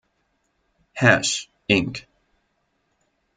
Hash, 0.93 1.47
Inc. 1.69 2.07